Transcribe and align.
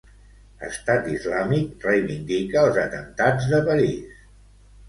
Estat 0.67 1.09
Islàmic 1.15 1.85
reivindica 1.89 2.59
els 2.65 2.81
atemptats 2.87 3.51
de 3.55 3.61
París. 3.71 4.21